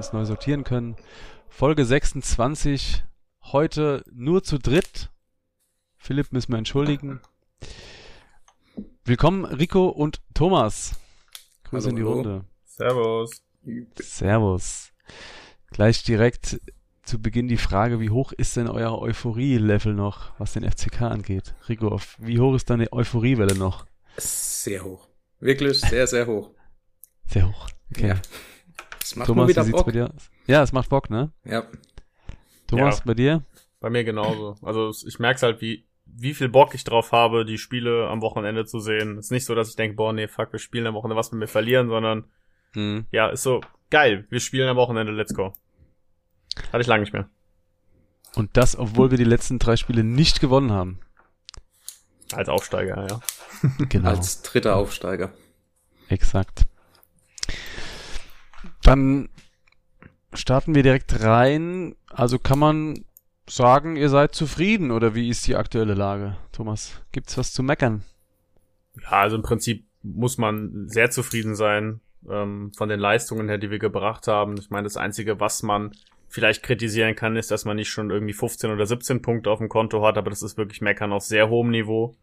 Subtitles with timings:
[0.00, 0.96] uns neu sortieren können.
[1.50, 3.04] Folge 26,
[3.42, 5.10] heute nur zu dritt.
[5.98, 7.20] Philipp müssen wir entschuldigen.
[9.04, 10.94] Willkommen Rico und Thomas.
[11.64, 12.02] Grüße Hallo, in die.
[12.02, 12.44] Runde.
[12.64, 13.42] Servus.
[13.98, 14.92] Servus.
[15.70, 16.58] Gleich direkt
[17.02, 21.54] zu Beginn die Frage, wie hoch ist denn euer Euphorie-Level noch, was den FCK angeht?
[21.68, 23.84] Rico, wie hoch ist deine Euphoriewelle noch?
[24.16, 25.08] Sehr hoch.
[25.40, 26.52] Wirklich sehr, sehr hoch.
[27.26, 27.68] Sehr hoch.
[27.90, 28.08] Okay.
[28.08, 28.22] Ja.
[29.10, 29.86] Es macht Thomas, wie wieder sieht's Bock.
[29.86, 30.30] bei dir aus?
[30.46, 31.32] Ja, es macht Bock, ne?
[31.44, 31.64] Ja.
[32.68, 33.02] Thomas, Ja.
[33.06, 33.44] bei dir?
[33.80, 34.56] Bei mir genauso.
[34.62, 38.66] Also ich merk's halt, wie, wie viel Bock ich drauf habe, die Spiele am Wochenende
[38.66, 39.18] zu sehen.
[39.18, 41.40] ist nicht so, dass ich denke, boah, nee, fuck, wir spielen am Wochenende was, wenn
[41.40, 42.24] wir verlieren, sondern
[42.74, 43.06] Hm.
[43.10, 43.60] ja, ist so,
[43.90, 45.52] geil, wir spielen am Wochenende, let's go.
[46.72, 47.28] Hatte ich lange nicht mehr.
[48.36, 51.00] Und das, obwohl wir die letzten drei Spiele nicht gewonnen haben.
[52.32, 53.20] Als Aufsteiger, ja.
[53.88, 54.08] Genau.
[54.10, 55.32] Als dritter Aufsteiger.
[56.08, 56.66] Exakt.
[58.82, 59.28] Dann
[60.32, 61.94] starten wir direkt rein.
[62.08, 63.04] Also kann man
[63.48, 66.36] sagen, ihr seid zufrieden oder wie ist die aktuelle Lage?
[66.52, 68.02] Thomas, gibt's was zu meckern?
[69.02, 73.70] Ja, also im Prinzip muss man sehr zufrieden sein ähm, von den Leistungen her, die
[73.70, 74.56] wir gebracht haben.
[74.58, 75.92] Ich meine, das Einzige, was man
[76.28, 79.68] vielleicht kritisieren kann, ist, dass man nicht schon irgendwie 15 oder 17 Punkte auf dem
[79.68, 82.14] Konto hat, aber das ist wirklich Meckern auf sehr hohem Niveau.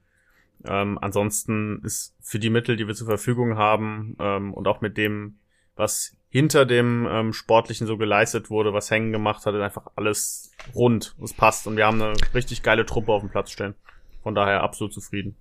[0.66, 4.98] Ähm, ansonsten ist für die Mittel, die wir zur Verfügung haben ähm, und auch mit
[4.98, 5.40] dem,
[5.76, 11.16] was hinter dem ähm, Sportlichen so geleistet wurde, was hängen gemacht hat, einfach alles rund.
[11.24, 13.76] Es passt und wir haben eine richtig geile Truppe auf dem Platz stehen.
[14.24, 15.36] Von daher absolut zufrieden.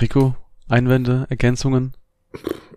[0.00, 0.36] Rico,
[0.68, 1.94] Einwände, Ergänzungen?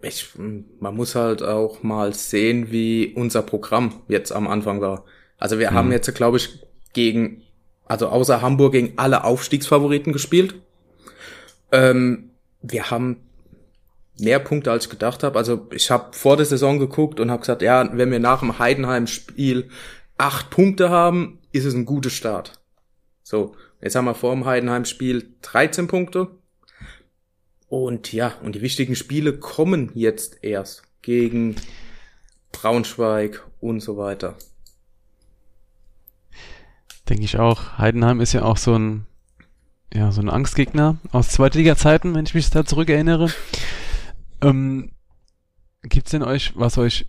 [0.01, 5.05] Ich, man muss halt auch mal sehen, wie unser Programm jetzt am Anfang war.
[5.37, 5.75] Also wir Mhm.
[5.75, 6.59] haben jetzt, glaube ich,
[6.93, 7.43] gegen,
[7.85, 10.55] also außer Hamburg gegen alle Aufstiegsfavoriten gespielt.
[11.71, 12.31] Ähm,
[12.61, 13.17] wir haben
[14.19, 15.37] mehr Punkte als ich gedacht habe.
[15.37, 18.59] Also ich habe vor der Saison geguckt und habe gesagt, ja, wenn wir nach dem
[18.59, 19.69] Heidenheim-Spiel
[20.17, 22.61] acht Punkte haben, ist es ein guter Start.
[23.23, 26.27] So, jetzt haben wir vor dem Heidenheim-Spiel 13 Punkte.
[27.67, 31.55] Und ja, und die wichtigen Spiele kommen jetzt erst gegen
[32.51, 34.35] Braunschweig und so weiter.
[37.09, 37.77] Denke ich auch.
[37.77, 39.07] Heidenheim ist ja auch so ein,
[39.93, 43.29] ja, so ein Angstgegner aus Zweitliga-Zeiten, wenn ich mich da zurückerinnere.
[44.43, 44.91] Ähm,
[45.83, 47.07] gibt's denn euch, was euch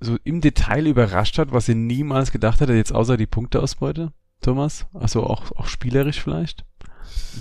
[0.00, 4.86] so im Detail überrascht hat, was ihr niemals gedacht hättet, jetzt außer die Punkteausbeute, Thomas?
[4.94, 6.64] Also auch, auch spielerisch vielleicht?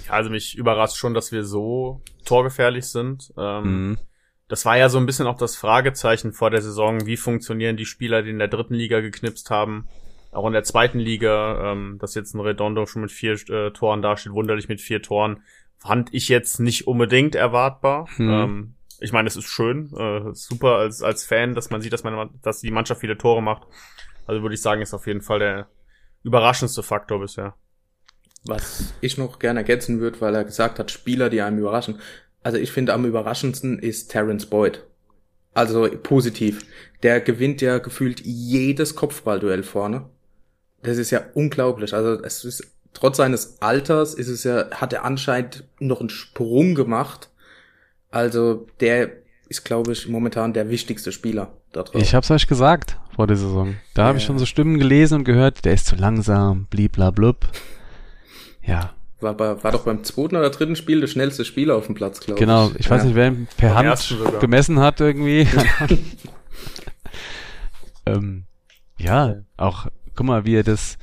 [0.07, 3.33] Ja, also mich überrascht schon, dass wir so torgefährlich sind.
[3.37, 3.97] Ähm, Mhm.
[4.49, 7.05] Das war ja so ein bisschen auch das Fragezeichen vor der Saison.
[7.05, 9.87] Wie funktionieren die Spieler, die in der dritten Liga geknipst haben?
[10.31, 14.01] Auch in der zweiten Liga, ähm, dass jetzt ein Redondo schon mit vier äh, Toren
[14.01, 15.43] dasteht, wunderlich mit vier Toren,
[15.77, 18.07] fand ich jetzt nicht unbedingt erwartbar.
[18.15, 18.29] Hm.
[18.29, 22.03] Ähm, ich meine, es ist schön, äh, super als, als Fan, dass man sieht, dass,
[22.03, 23.67] man, dass die Mannschaft viele Tore macht.
[24.27, 25.67] Also würde ich sagen, ist auf jeden Fall der
[26.23, 27.55] überraschendste Faktor bisher.
[28.45, 31.99] Was ich noch gerne ergänzen würde, weil er gesagt hat, Spieler, die einem überraschen.
[32.41, 34.85] Also ich finde, am überraschendsten ist Terence Boyd.
[35.53, 36.65] Also positiv.
[37.03, 40.09] Der gewinnt ja gefühlt jedes Kopfballduell vorne.
[40.83, 41.93] Das ist ja unglaublich.
[41.93, 46.75] Also es ist, trotz seines Alters ist es ja, hat er anscheinend noch einen Sprung
[46.75, 47.28] gemacht.
[48.11, 49.11] Also der
[49.47, 52.01] ist, glaube ich, momentan der wichtigste Spieler da drauf.
[52.01, 53.75] Ich hab's euch gesagt vor der Saison.
[53.93, 54.27] Da habe ich Ja.
[54.27, 57.47] schon so Stimmen gelesen und gehört, der ist zu langsam, bliblablub.
[58.63, 61.95] Ja, war, bei, war doch beim zweiten oder dritten Spiel der schnellste Spieler auf dem
[61.95, 62.69] Platz, glaube genau.
[62.69, 62.81] ich.
[62.81, 63.05] Ich weiß Ja.
[63.07, 65.47] nicht, wer ihn per Beim Hand gemessen hat irgendwie.
[68.05, 68.45] ähm,
[68.97, 70.97] ja, auch, guck mal, wie er das,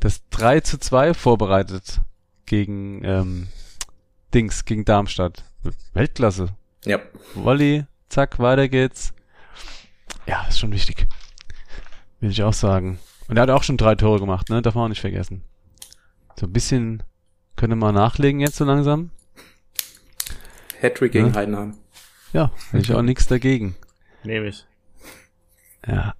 [0.00, 2.00] das 3 zu 2 vorbereitet
[2.46, 3.48] gegen ähm,
[4.34, 5.44] Dings, gegen Darmstadt.
[5.94, 6.48] Weltklasse.
[6.84, 6.98] Ja.
[7.34, 9.12] Volley, zack, weiter geht's.
[10.26, 11.06] Ja, ist schon wichtig.
[12.20, 12.98] Will ich auch sagen.
[13.28, 14.62] Und er hat auch schon drei Tore gemacht, ne?
[14.62, 15.42] Darf man auch nicht vergessen.
[16.38, 17.02] So ein bisschen
[17.56, 19.10] könnte man nachlegen jetzt so langsam.
[20.80, 21.34] Hattrick gegen Ja.
[21.34, 21.74] Heidenheim.
[22.32, 23.76] Ja, hätte ich auch nichts dagegen.
[24.24, 24.64] Nehme ich.
[25.86, 26.14] Ja.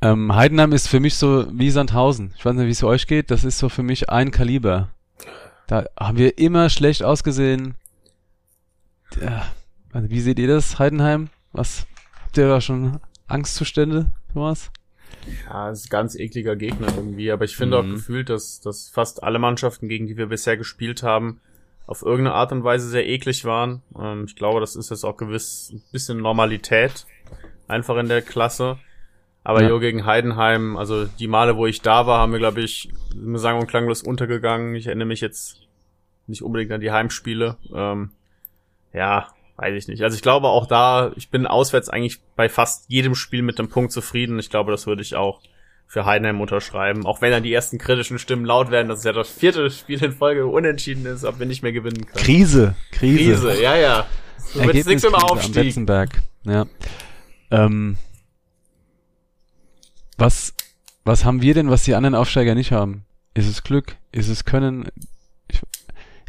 [0.00, 2.32] Ähm, Heidenheim ist für mich so wie Sandhausen.
[2.36, 3.30] Ich weiß nicht, wie es für euch geht.
[3.30, 4.90] Das ist so für mich ein Kaliber.
[5.66, 7.74] Da haben wir immer schlecht ausgesehen.
[9.20, 9.46] Ja.
[9.92, 11.28] Also wie seht ihr das, Heidenheim?
[11.52, 11.86] Was
[12.24, 14.70] habt ihr da schon Angstzustände, Thomas?
[15.46, 17.90] Ja, es ist ein ganz ekliger Gegner irgendwie, aber ich finde Mhm.
[17.90, 21.40] auch gefühlt, dass, dass fast alle Mannschaften, gegen die wir bisher gespielt haben,
[21.86, 23.82] auf irgendeine Art und Weise sehr eklig waren.
[23.98, 27.06] Ähm, ich glaube, das ist jetzt auch gewiss ein bisschen Normalität,
[27.66, 28.78] einfach in der Klasse.
[29.42, 29.70] Aber Ja.
[29.70, 32.90] jo, gegen Heidenheim, also die Male, wo ich da war, haben wir, glaube ich,
[33.34, 34.74] sagen und klanglos untergegangen.
[34.74, 35.62] Ich erinnere mich jetzt
[36.26, 37.56] nicht unbedingt an die Heimspiele.
[37.74, 38.10] Ähm,
[38.92, 40.02] ja, weiß ich nicht.
[40.02, 43.68] Also ich glaube auch da, ich bin auswärts eigentlich bei fast jedem Spiel mit dem
[43.68, 44.38] Punkt zufrieden.
[44.38, 45.40] Ich glaube, das würde ich auch
[45.86, 47.06] für Heidenheim unterschreiben.
[47.06, 50.02] Auch wenn dann die ersten kritischen Stimmen laut werden, dass es ja das vierte Spiel
[50.04, 52.24] in Folge unentschieden ist, ob wir nicht mehr gewinnen können.
[52.24, 53.48] Krise, Krise.
[53.48, 54.06] Krise, ja, ja.
[54.36, 55.74] So wird's nichts im Aufstieg.
[56.44, 56.66] Ja.
[57.50, 57.96] Ähm,
[60.18, 60.54] was,
[61.04, 63.04] was haben wir denn, was die anderen Aufsteiger nicht haben?
[63.34, 63.96] Ist es Glück?
[64.12, 64.88] Ist es Können?
[65.48, 65.60] Ich,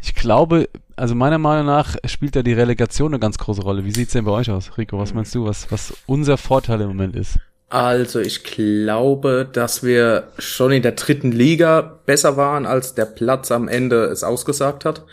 [0.02, 3.84] ich glaube, also meiner Meinung nach spielt da die Relegation eine ganz große Rolle.
[3.84, 4.98] Wie sieht's denn bei euch aus, Rico?
[4.98, 7.38] Was meinst du, was, was unser Vorteil im Moment ist?
[7.70, 13.52] Also ich glaube, dass wir schon in der dritten Liga besser waren, als der Platz
[13.52, 15.04] am Ende es ausgesagt hat.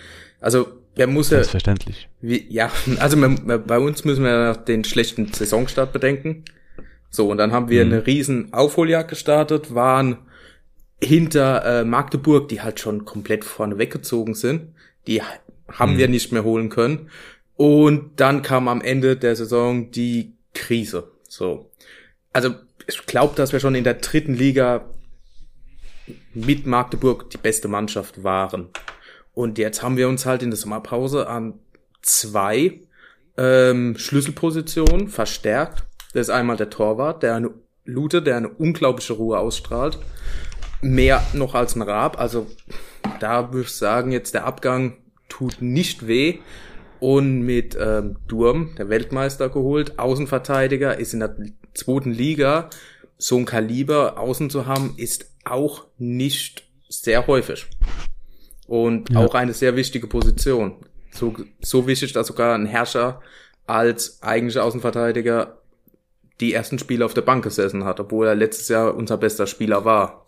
[0.41, 1.37] Also wer muss ja.
[1.37, 2.09] Selbstverständlich.
[2.19, 6.45] Wie, ja, also wir, bei uns müssen wir den schlechten Saisonstart bedenken.
[7.11, 7.93] So, und dann haben wir mhm.
[7.93, 10.17] eine riesen Aufholjagd gestartet, waren
[11.01, 14.73] hinter äh, Magdeburg, die halt schon komplett vorne weggezogen sind.
[15.05, 15.21] Die
[15.71, 15.97] haben mhm.
[15.97, 17.09] wir nicht mehr holen können.
[17.55, 21.11] Und dann kam am Ende der Saison die Krise.
[21.27, 21.71] So
[22.37, 22.53] also
[22.87, 24.85] ich glaube, dass wir schon in der dritten Liga
[26.35, 28.69] mit Magdeburg die beste Mannschaft waren.
[29.33, 31.55] Und jetzt haben wir uns halt in der Sommerpause an
[32.03, 32.81] zwei
[33.37, 35.83] ähm, Schlüsselpositionen verstärkt.
[36.13, 37.49] Das ist einmal der Torwart, der eine
[37.85, 39.97] Lute, der eine unglaubliche Ruhe ausstrahlt.
[40.81, 42.19] Mehr noch als ein Raab.
[42.19, 42.47] Also
[43.19, 44.97] da würde ich sagen, jetzt der Abgang
[45.29, 46.39] tut nicht weh.
[46.99, 51.35] Und mit ähm, Durm, der Weltmeister geholt, Außenverteidiger, ist in der
[51.75, 52.69] zweiten Liga
[53.19, 57.67] so ein Kaliber außen zu haben, ist auch nicht sehr häufig.
[58.67, 59.19] Und ja.
[59.19, 60.77] auch eine sehr wichtige Position.
[61.11, 63.21] So, so wichtig, dass sogar ein Herrscher
[63.65, 65.57] als eigentlicher Außenverteidiger
[66.39, 69.85] die ersten Spiele auf der Bank gesessen hat, obwohl er letztes Jahr unser bester Spieler
[69.85, 70.26] war.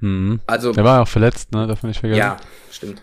[0.00, 0.40] Mhm.
[0.46, 1.66] Also, er war auch verletzt, ne?
[1.66, 2.18] Darf man nicht vergessen.
[2.18, 2.36] Ja,
[2.70, 3.02] stimmt.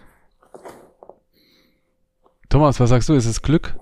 [2.49, 3.13] Thomas, was sagst du?
[3.13, 3.75] Ist es Glück?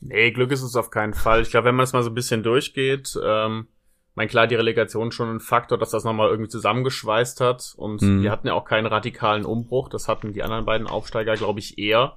[0.00, 1.42] Nee, Glück ist es auf keinen Fall.
[1.42, 3.68] Ich glaube, wenn man es mal so ein bisschen durchgeht, ähm,
[4.14, 7.74] mein klar, die Relegation schon ein Faktor, dass das nochmal irgendwie zusammengeschweißt hat.
[7.76, 8.22] Und mhm.
[8.22, 9.88] wir hatten ja auch keinen radikalen Umbruch.
[9.88, 12.16] Das hatten die anderen beiden Aufsteiger, glaube ich, eher.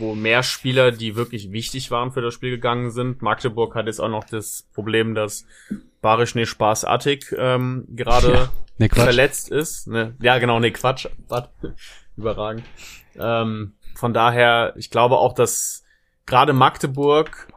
[0.00, 3.22] Wo mehr Spieler, die wirklich wichtig waren für das Spiel gegangen sind.
[3.22, 5.46] Magdeburg hat jetzt auch noch das Problem, dass
[6.00, 9.86] Barisch ne Spaßartig ähm, gerade ja, nee, verletzt ist.
[9.86, 10.16] Ne?
[10.20, 11.06] Ja, genau, ne Quatsch.
[12.16, 12.64] Überragend.
[13.18, 15.84] Ähm, von daher, ich glaube auch, dass
[16.24, 17.48] gerade Magdeburg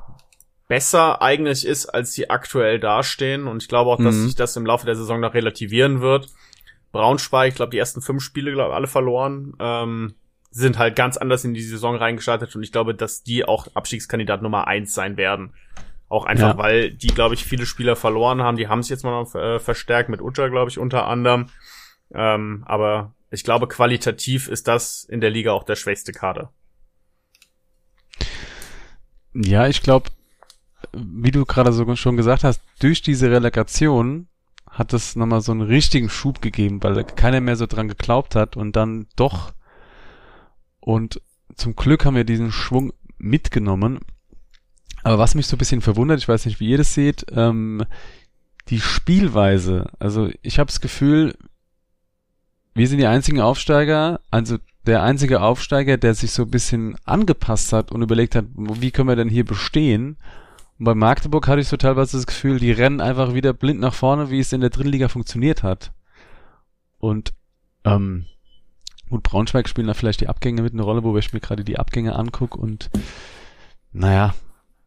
[0.68, 3.48] besser eigentlich ist, als sie aktuell dastehen.
[3.48, 4.25] Und ich glaube auch, dass mhm.
[4.25, 6.28] sich das im Laufe der Saison noch relativieren wird.
[6.92, 9.56] Braunschweig, ich glaube, die ersten fünf Spiele, glaube alle verloren.
[9.60, 10.16] Ähm,
[10.54, 14.44] sind halt ganz anders in die Saison reingestartet und ich glaube, dass die auch Abstiegskandidat
[14.44, 15.54] Nummer eins sein werden.
[16.10, 16.58] Auch einfach, ja.
[16.58, 18.56] weil die, glaube ich, viele Spieler verloren haben.
[18.56, 21.48] Die haben es jetzt mal noch äh, verstärkt mit Uta, glaube ich, unter anderem.
[22.14, 26.52] Ähm, aber ich glaube, qualitativ ist das in der Liga auch der schwächste Kader.
[29.34, 30.12] Ja, ich glaube,
[30.92, 34.28] wie du gerade so schon gesagt hast, durch diese Relegation
[34.70, 38.56] hat es nochmal so einen richtigen Schub gegeben, weil keiner mehr so dran geglaubt hat
[38.56, 39.54] und dann doch
[40.85, 41.21] und
[41.56, 44.00] zum Glück haben wir diesen Schwung mitgenommen.
[45.03, 47.85] Aber was mich so ein bisschen verwundert, ich weiß nicht, wie ihr das seht, ähm,
[48.68, 49.87] die Spielweise.
[49.99, 51.35] Also ich habe das Gefühl,
[52.73, 57.71] wir sind die einzigen Aufsteiger, also der einzige Aufsteiger, der sich so ein bisschen angepasst
[57.71, 60.18] hat und überlegt hat, wie können wir denn hier bestehen?
[60.80, 63.94] Und bei Magdeburg hatte ich so teilweise das Gefühl, die rennen einfach wieder blind nach
[63.94, 65.94] vorne, wie es in der dritten Liga funktioniert hat.
[66.97, 67.33] Und
[67.85, 68.25] ähm,
[69.10, 71.80] gut, Braunschweig spielen da vielleicht die Abgänge mit einer Rolle, wo ich mir gerade die
[71.80, 72.90] Abgänge angucke und
[73.92, 74.33] naja,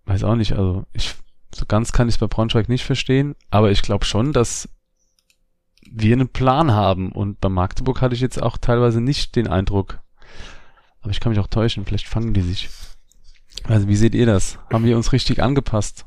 [0.07, 1.15] weiß auch nicht, also ich
[1.55, 4.69] so ganz kann ich es bei Braunschweig nicht verstehen, aber ich glaube schon, dass
[5.91, 7.13] wir einen Plan haben.
[7.13, 10.01] Und bei Magdeburg hatte ich jetzt auch teilweise nicht den Eindruck.
[11.01, 12.69] Aber ich kann mich auch täuschen, vielleicht fangen die sich.
[13.65, 14.59] Also wie seht ihr das?
[14.71, 16.05] Haben wir uns richtig angepasst?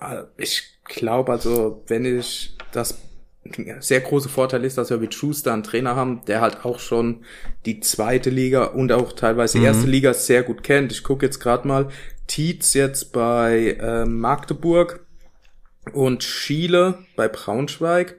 [0.00, 3.00] Äh, ich glaube also, wenn ich das
[3.80, 7.24] sehr große Vorteil ist, dass wir mit Schuster einen Trainer haben, der halt auch schon
[7.64, 9.64] die zweite Liga und auch teilweise mhm.
[9.64, 10.92] erste Liga sehr gut kennt.
[10.92, 11.88] Ich gucke jetzt gerade mal,
[12.26, 15.06] Tietz jetzt bei äh, Magdeburg,
[15.92, 18.16] und Schiele bei Braunschweig.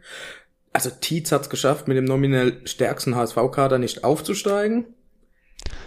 [0.73, 4.85] Also Tietz hat es geschafft, mit dem nominell stärksten HSV-Kader nicht aufzusteigen.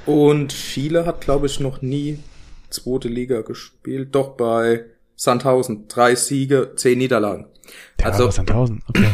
[0.07, 2.19] Und Schiele hat, glaube ich, noch nie
[2.71, 4.15] zweite Liga gespielt.
[4.15, 5.87] Doch bei Sandhausen.
[5.89, 7.47] Drei Siege, zehn Niederlagen.
[7.99, 9.09] Der also Sandhausen, okay.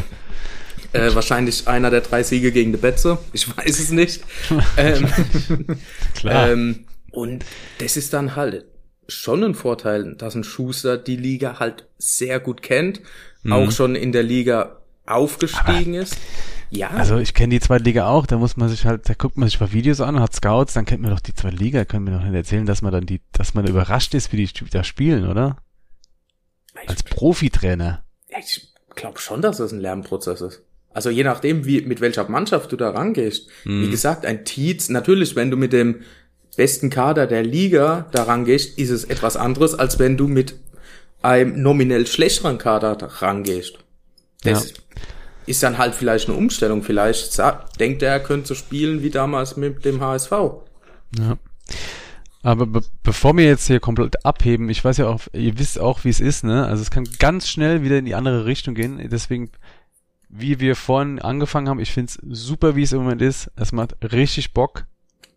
[0.92, 3.18] Äh, wahrscheinlich einer der drei Siege gegen die Betze.
[3.32, 4.22] Ich weiß es nicht.
[4.76, 5.08] ähm,
[6.14, 6.50] Klar.
[6.50, 7.44] Ähm, und
[7.78, 8.64] das ist dann halt
[9.08, 13.00] schon ein Vorteil, dass ein Schuster die Liga halt sehr gut kennt,
[13.42, 13.52] mhm.
[13.52, 16.16] auch schon in der Liga aufgestiegen Aber ist.
[16.70, 19.36] Ja, Also ich kenne die zweite Liga auch, da muss man sich halt, da guckt
[19.36, 22.04] man sich mal Videos an, hat Scouts, dann kennt man doch die zweite Liga, können
[22.04, 24.82] mir doch nicht erzählen, dass man dann die, dass man überrascht ist, wie die da
[24.82, 25.58] spielen, oder?
[26.86, 28.02] Als Profitrainer.
[28.36, 30.62] Ja, ich glaube schon, dass das ein Lernprozess ist.
[30.92, 33.48] Also je nachdem, wie, mit welcher Mannschaft du da rangehst.
[33.64, 33.82] Hm.
[33.82, 36.02] Wie gesagt, ein Tietz, natürlich, wenn du mit dem
[36.56, 40.54] besten Kader der Liga da rangehst, ist es etwas anderes, als wenn du mit
[41.20, 43.78] einem nominell schlechteren Kader da rangehst.
[44.42, 44.72] Das
[45.46, 46.82] ist dann halt vielleicht eine Umstellung.
[46.82, 47.38] Vielleicht
[47.78, 50.30] denkt er, er könnte so spielen wie damals mit dem HSV.
[51.18, 51.38] Ja.
[52.46, 56.04] Aber be bevor wir jetzt hier komplett abheben, ich weiß ja auch, ihr wisst auch,
[56.04, 56.64] wie es ist, ne?
[56.64, 59.00] Also es kann ganz schnell wieder in die andere Richtung gehen.
[59.10, 59.50] Deswegen,
[60.28, 63.50] wie wir vorhin angefangen haben, ich find's super, wie es im Moment ist.
[63.56, 64.86] Es macht richtig Bock,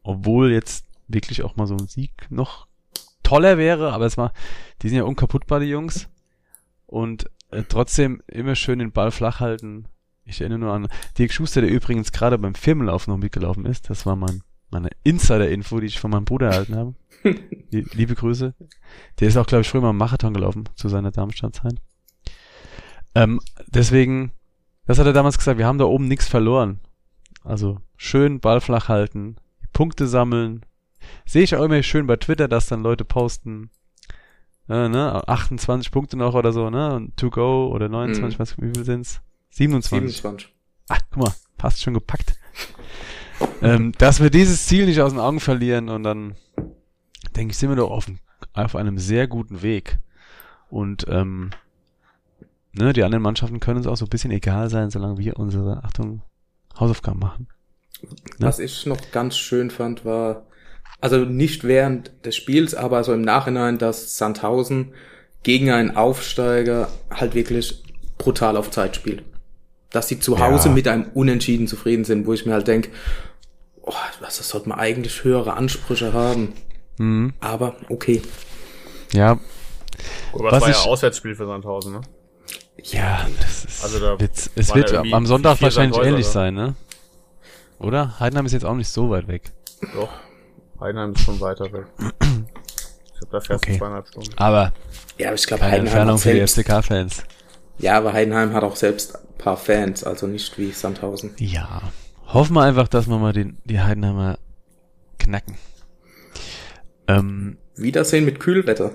[0.04, 2.68] obwohl jetzt wirklich auch mal so ein Sieg noch
[3.24, 4.32] toller wäre, aber es war,
[4.84, 6.10] die sind ja unkaputtbar, die Jungs.
[6.86, 9.88] Und äh, trotzdem immer schön den Ball flach halten.
[10.26, 10.88] Ich erinnere nur an
[11.18, 13.90] Dirk Schuster, der übrigens gerade beim Firmenlauf noch mitgelaufen ist.
[13.90, 16.94] Das war mein, meine Insider-Info, die ich von meinem Bruder erhalten habe.
[17.72, 18.54] Die, liebe Grüße.
[19.20, 21.76] Der ist auch, glaube ich, früher mal im Marathon gelaufen zu seiner Darmstadtzeit.
[23.16, 24.32] Ähm, deswegen,
[24.86, 26.80] das hat er damals gesagt, wir haben da oben nichts verloren.
[27.44, 29.38] Also schön Ball flach halten,
[29.74, 30.66] Punkte sammeln.
[31.26, 33.72] Sehe ich auch immer schön bei Twitter, dass dann Leute posten,
[34.68, 38.40] äh, ne, 28 Punkte noch oder so, ne, und to go oder 29, Mhm.
[38.42, 39.22] was, wie viel sind's?
[39.52, 40.12] 27.
[40.22, 40.54] 27.
[40.90, 42.36] Ah, guck mal, passt schon gepackt.
[43.62, 46.36] Ähm, dass wir dieses Ziel nicht aus den Augen verlieren und dann
[47.36, 48.08] denke ich, sind wir doch auf,
[48.54, 50.00] auf einem sehr guten Weg.
[50.70, 51.52] Und ähm,
[52.74, 55.84] ne, die anderen Mannschaften können uns auch so ein bisschen egal sein, solange wir unsere,
[55.84, 56.22] Achtung,
[56.80, 57.48] Hausaufgaben machen.
[58.02, 58.08] Ne?
[58.40, 60.46] Was ich noch ganz schön fand, war,
[61.02, 64.94] also nicht während des Spiels, aber so im Nachhinein, dass Sandhausen
[65.44, 67.84] gegen einen Aufsteiger halt wirklich
[68.18, 69.24] brutal auf Zeit spielt.
[69.90, 70.76] Dass sie zu Hause Ja.
[70.76, 72.90] mit einem Unentschieden zufrieden sind, wo ich mir halt denke,
[73.90, 76.54] oh, was, das sollte man eigentlich höhere Ansprüche haben.
[76.98, 77.34] Mhm.
[77.40, 78.22] Aber okay.
[79.14, 79.40] Ja,
[80.34, 82.02] Aber das Was war ich- ja Auswärtsspiel für Sandhausen, ne?
[82.84, 86.54] ja, das ist, Also da wird's, es wird ja am Sonntag wahrscheinlich Sandhäuser ähnlich sein,
[86.54, 86.76] ne?
[87.80, 88.20] Oder?
[88.20, 89.52] Heidenheim ist jetzt auch nicht so weit weg.
[89.96, 90.10] Doch.
[90.80, 91.86] Heidenheim ist schon weiter weg.
[92.00, 93.78] Ich glaube, da fährst du Okay.
[93.78, 94.34] zweieinhalb Stunden.
[94.38, 94.72] Aber
[95.18, 97.24] Ja, aber ich glaube, Heidenheim Entfernung hat für die FCK-Fans.
[97.80, 101.34] ja, aber Heidenheim hat auch selbst ein paar Fans, also nicht wie Sandhausen.
[101.38, 101.82] Ja.
[102.34, 104.38] Hoffen wir einfach, dass wir mal den, die Heidenheimer
[105.18, 105.56] knacken.
[107.08, 108.92] Ähm, Wiedersehen mit Kühlwetter.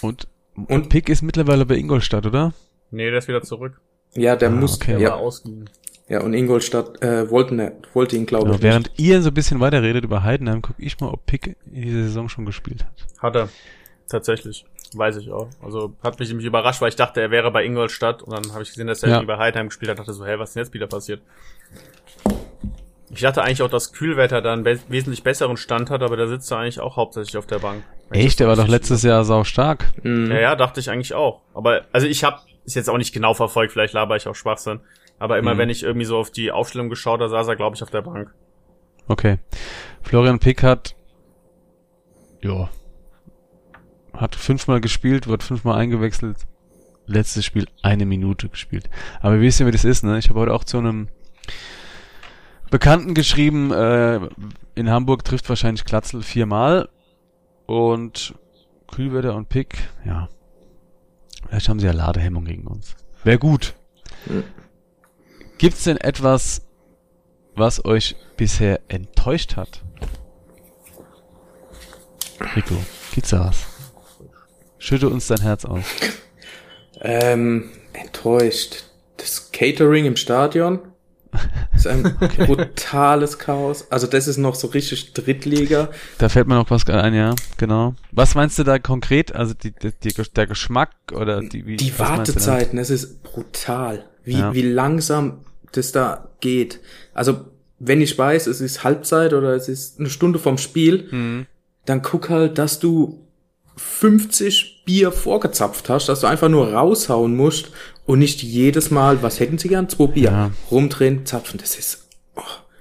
[0.00, 2.52] und, und Und- Pick ist mittlerweile bei Ingolstadt, oder?
[2.90, 3.80] Nee, der ist wieder zurück.
[4.14, 4.92] Ja, der Ah, muss, okay.
[4.92, 5.68] Der ja, war ausgeliehen.
[6.08, 7.60] ja, und Ingolstadt äh, wollten,
[7.92, 10.98] wollte ihn, glaube Genau, ich, während ihr so ein bisschen weiterredet über Heidenheim, gucke ich
[10.98, 13.06] mal, ob Pick in dieser Saison schon gespielt hat.
[13.18, 13.48] Hat er.
[14.08, 14.64] Tatsächlich.
[14.94, 15.48] Weiß ich auch.
[15.62, 18.62] Also hat mich nämlich überrascht, weil ich dachte, er wäre bei Ingolstadt und dann habe
[18.62, 19.14] ich gesehen, dass er Ja.
[19.16, 19.98] irgendwie bei Heidenheim gespielt hat.
[19.98, 21.20] dachte so, hä, was ist denn jetzt wieder passiert?
[23.10, 26.28] Ich dachte eigentlich auch, dass Kühlwetter da einen be wesentlich besseren Stand hat, aber der
[26.28, 27.82] sitzt da eigentlich auch hauptsächlich auf der Bank.
[28.10, 29.86] Echt, der war doch letztes Jahr sau stark.
[30.02, 30.30] Mhm.
[30.30, 31.40] Ja, ja, dachte ich eigentlich auch.
[31.54, 34.80] Aber, also ich habe ist jetzt auch nicht genau verfolgt, vielleicht laber ich auch Schwachsinn.
[35.18, 35.58] Aber immer Mhm.
[35.58, 38.02] wenn ich irgendwie so auf die Aufstellung geschaut habe, saß er, glaube ich, auf der
[38.02, 38.30] Bank.
[39.08, 39.38] Okay.
[40.02, 40.94] Florian Pick hat,
[42.42, 42.68] ja,
[44.18, 46.36] hat fünfmal gespielt, wird fünfmal eingewechselt.
[47.06, 48.90] Letztes Spiel eine Minute gespielt.
[49.20, 50.18] Aber ihr wisst ja, wie das ist, ne?
[50.18, 51.08] Ich habe heute auch zu einem
[52.70, 54.20] Bekannten geschrieben, äh,
[54.74, 56.88] in Hamburg trifft wahrscheinlich Klatzel viermal
[57.66, 58.34] und
[58.92, 60.28] Kühlwetter und Pick, ja.
[61.48, 62.94] Vielleicht haben sie ja Ladehemmung gegen uns.
[63.24, 63.74] Wäre gut.
[65.56, 66.66] Gibt's denn etwas,
[67.54, 69.82] was euch bisher enttäuscht hat?
[72.54, 72.76] Rico,
[73.14, 73.67] gibt's da was?
[74.78, 75.84] Schütte uns dein Herz aus.
[77.00, 78.84] Ähm, enttäuscht.
[79.16, 80.78] Das Catering im Stadion
[81.74, 83.90] ist ein brutales Chaos.
[83.90, 85.90] Also das ist noch so richtig Drittliga.
[86.18, 87.94] Da fällt mir noch was ein, ja, genau.
[88.12, 89.34] Was meinst du da konkret?
[89.34, 91.98] Also die, die, der Geschmack oder die wie, Die?
[91.98, 94.54] Wartezeiten, es ist brutal, wie, Ja.
[94.54, 95.40] wie langsam
[95.72, 96.80] das da geht.
[97.12, 97.40] Also
[97.80, 101.46] wenn ich weiß, es ist Halbzeit oder es ist eine Stunde vom Spiel, Mhm.
[101.84, 103.24] dann guck halt, dass du
[103.78, 107.70] 50 Bier vorgezapft hast, dass du einfach nur raushauen musst
[108.06, 109.88] und nicht jedes Mal, was hätten sie gern?
[109.88, 110.30] Zwei Bier.
[110.30, 110.50] Ja.
[110.70, 111.58] Rumdrehen, zapfen.
[111.58, 112.08] Das ist,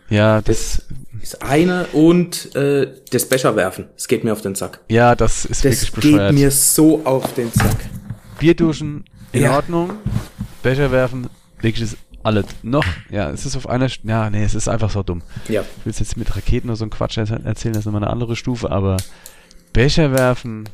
[0.10, 0.84] Ja, das,
[1.22, 3.86] ist eine und äh, das Becher werfen.
[3.96, 4.80] Das geht mir auf den Sack.
[4.89, 6.34] ja, das ist Das wirklich geht bescheuert.
[6.34, 7.77] mir so auf den Sack.
[8.39, 9.56] Bierduschen in Ja.
[9.56, 9.92] Ordnung,
[10.63, 11.27] Becher werfen,
[11.60, 12.86] wirklich ist alles noch.
[13.10, 15.22] Ja, es ist auf einer, St- ja, nee, es ist einfach so dumm.
[15.50, 15.62] Ja.
[15.80, 18.36] Ich will jetzt mit Raketen oder so ein Quatsch erzählen, das ist nochmal eine andere
[18.36, 18.98] Stufe, aber
[19.74, 20.70] Becher werfen,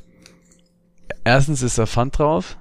[1.24, 2.58] erstens ist da Pfand drauf,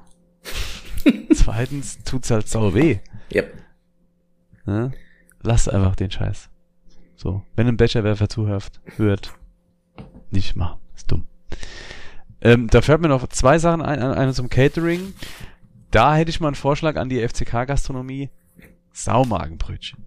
[1.35, 2.99] zweitens tut's halt sau weh.
[3.31, 3.43] Ja.
[4.65, 4.93] Ne?
[5.43, 6.51] Lasst einfach den Scheiß.
[7.17, 7.43] So.
[7.57, 9.33] Wenn ein Becherwerfer zuhört, hört,
[10.31, 10.81] nicht machen.
[10.95, 11.27] Ist dumm.
[12.41, 14.01] Ähm, da fällt mir noch zwei Sachen ein.
[14.01, 15.15] Eine zum Catering.
[15.91, 18.31] Da hätte ich mal einen Vorschlag an die FCK-Gastronomie.
[18.93, 20.05] Saumagenbrötchen.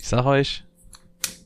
[0.00, 0.64] Ich sag euch,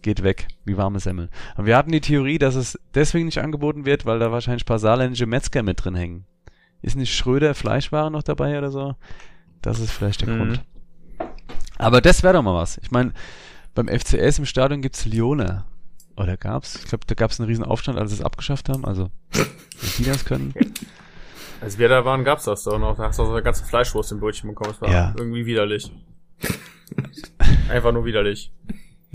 [0.06, 1.28] geht weg, wie warme Semmel.
[1.56, 4.66] Aber wir hatten die Theorie, dass es deswegen nicht angeboten wird, weil da wahrscheinlich ein
[4.66, 6.24] paar saarländische Metzger mit drin hängen.
[6.80, 8.94] Ist nicht Schröder Fleischware noch dabei oder so?
[9.62, 10.38] Das ist vielleicht der Mhm.
[10.38, 10.60] Grund.
[11.78, 12.78] Aber das wäre doch mal was.
[12.78, 13.12] Ich meine,
[13.74, 15.64] beim FCS im Stadion gibt's Lione.
[16.16, 16.76] Oder gab's?
[16.76, 18.84] Ich glaube, da gab's einen riesen Aufstand, als sie es abgeschafft haben.
[18.86, 19.44] Also, wenn
[19.98, 20.54] die das können.
[21.60, 22.96] Als wir da waren, gab's das doch noch.
[22.96, 24.70] Da hast du auch so eine ganze Fleischwurst im Brötchen bekommen.
[24.72, 25.14] Das war Ja.
[25.18, 25.90] irgendwie widerlich.
[27.70, 28.52] Einfach nur widerlich.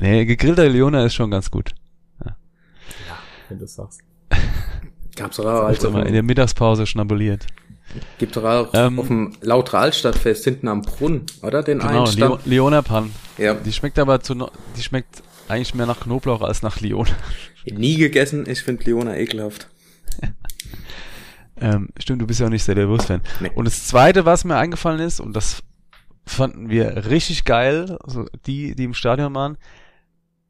[0.02, 1.76] Nee, gegrillter Lione ist schon ganz gut.
[3.50, 4.02] Wenn du sagst.
[5.16, 7.46] Gab's doch auch, also, immer in der Mittagspause schnabuliert.
[8.18, 11.62] gibt doch auch Ähm, auf dem Lauter Altstadtfest hinten am Brunnen, oder?
[11.62, 12.46] Den Genau, einen Leo, Stand.
[12.48, 13.12] Leona Pan.
[13.38, 13.54] Ja.
[13.54, 14.34] Die schmeckt aber zu,
[14.76, 17.12] die schmeckt eigentlich mehr nach Knoblauch als nach Lione.
[17.66, 19.68] Nie gegessen, ich finde Leona ekelhaft.
[21.64, 23.22] Ähm, stimmt, du bist ja auch nicht sehr der Wurstfan.
[23.40, 23.52] Nee.
[23.54, 25.62] Und das zweite, was mir eingefallen ist, und das
[26.26, 29.60] fanden wir richtig geil, also die, die im Stadion waren,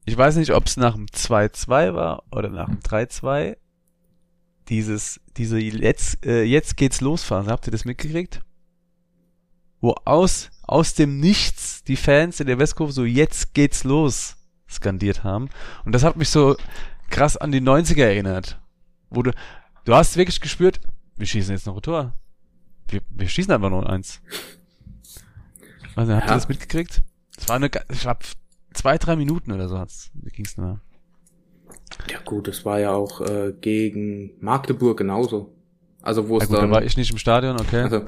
[0.06, 3.58] ich weiß nicht, ob es nach dem 2-2 war oder nach dem 3-2,
[4.70, 8.42] dieses, diese jetzt, äh, jetzt geht's los Phase, habt ihr das mitgekriegt?
[9.80, 14.38] Wo aus, aus dem Nichts die Fans in der Westkurve so jetzt geht's los
[14.70, 15.50] skandiert haben.
[15.86, 16.56] Und das hat mich so
[17.10, 18.60] krass an die 90er erinnert.
[19.10, 19.32] Wo du,
[19.84, 20.80] du hast wirklich gespürt,
[21.18, 22.14] wir schießen jetzt noch ein Tor.
[22.88, 24.22] Wir, wir schießen einfach nur eins.
[25.96, 26.36] Also, habt ihr Ja.
[26.36, 27.02] das mitgekriegt?
[27.36, 28.20] Das war eine, ich glaub,
[28.74, 30.80] zwei, drei Minuten oder so hat's, ging's nur.
[32.10, 35.54] Ja gut, das war ja auch äh, gegen Magdeburg genauso.
[36.02, 37.82] Also wo es gut, da dann, war ich nicht im Stadion, okay.
[37.82, 38.04] also,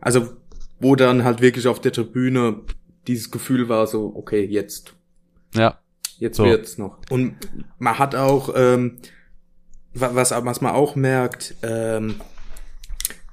[0.00, 0.32] also
[0.80, 2.60] wo dann halt wirklich auf der Tribüne
[3.06, 4.94] dieses Gefühl war, so okay, jetzt
[5.54, 5.78] ja,
[6.18, 6.44] Jetzt So.
[6.44, 6.98] wird's noch.
[7.10, 7.36] Und
[7.78, 8.98] man hat auch, ähm,
[9.94, 12.16] wa- was, was man auch merkt, ähm,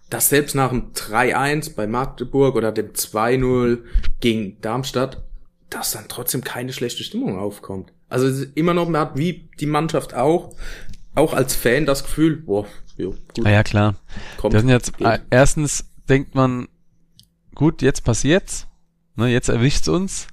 [0.09, 3.83] dass selbst nach dem 3-1 bei Magdeburg oder dem 2-0
[4.21, 5.23] gegen Darmstadt,
[5.75, 7.91] dass dann trotzdem keine schlechte Stimmung aufkommt.
[8.07, 10.55] Also immer noch, man hat wie die Mannschaft auch,
[11.15, 12.65] auch als Fan das Gefühl, boah,
[12.97, 13.95] jo, gut, na ja, klar.
[14.37, 14.53] kommt.
[14.53, 15.07] Das sind jetzt, geht.
[15.07, 16.67] äh, erstens denkt man,
[17.53, 18.67] gut, jetzt passiert's,
[19.15, 20.27] ne, jetzt erwischt's uns.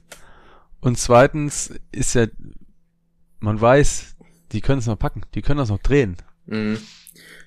[0.80, 2.26] Und zweitens ist ja,
[3.40, 4.16] man weiß,
[4.52, 6.16] die können es noch packen, die können das noch drehen.
[6.46, 6.78] Mhm.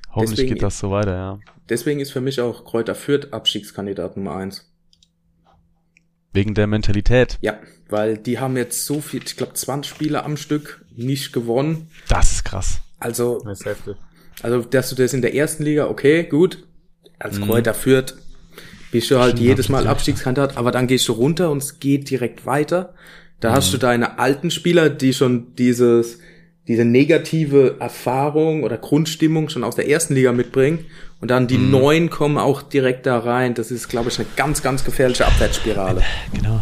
[0.09, 1.39] Hoffentlich Deswegen- geht das so weiter, ja.
[1.69, 4.71] Deswegen ist für mich auch Kräuter Fürth Abstiegskandidat Nummer eins.
[6.35, 7.37] Wegen der Mentalität.
[7.41, 7.57] Ja,
[7.89, 11.89] weil die haben jetzt so viel, ich glaube 20 Spiele am Stück nicht gewonnen.
[12.09, 12.79] Das ist krass.
[12.99, 13.95] Also, Das ist heftig.
[14.43, 16.63] also dass du das in der ersten Liga, okay, gut,
[17.19, 17.45] als Mhm.
[17.45, 18.15] Kräuter führt,
[18.91, 20.57] bist du halt jedes Mal Abstiegskandidat.
[20.57, 22.93] Aber dann gehst du runter und es geht direkt weiter.
[23.39, 23.71] Da hast Mhm.
[23.73, 26.19] du deine alten Spieler, die schon dieses,
[26.67, 30.85] diese negative Erfahrung oder Grundstimmung schon aus der ersten Liga mitbringen.
[31.21, 31.47] Und dann Mhm.
[31.47, 33.53] die neuen kommen auch direkt da rein.
[33.53, 36.01] Das ist, glaube ich, eine ganz, ganz gefährliche Abwärtsspirale.
[36.33, 36.61] Genau.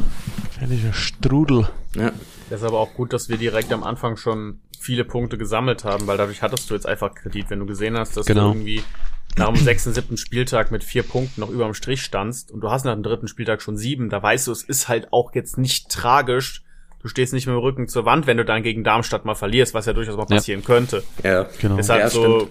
[0.54, 1.68] Gefährlicher Strudel.
[1.96, 2.12] Ja.
[2.50, 6.08] Das ist aber auch gut, dass wir direkt am Anfang schon viele Punkte gesammelt haben,
[6.08, 8.52] weil dadurch hattest du jetzt einfach Kredit, wenn du gesehen hast, dass Genau.
[8.52, 8.84] du irgendwie
[9.38, 12.70] nach dem sechsten, siebten Spieltag mit vier Punkten noch über dem Strich standst und du
[12.70, 15.58] hast nach dem dritten Spieltag schon sieben, da weißt du, es ist halt auch jetzt
[15.58, 16.64] nicht tragisch.
[17.04, 19.74] Du stehst nicht mit dem Rücken zur Wand, wenn du dann gegen Darmstadt mal verlierst,
[19.74, 20.38] was ja durchaus mal Ja.
[20.38, 21.04] passieren könnte.
[21.24, 21.48] Ja.
[21.60, 21.78] Genau.
[21.78, 22.50] Ist halt Ja, so,